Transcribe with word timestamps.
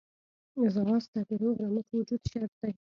ځغاسته 0.73 1.19
د 1.27 1.29
روغ 1.41 1.55
رمټ 1.63 1.87
وجود 1.95 2.21
شرط 2.31 2.53
دی 2.61 2.71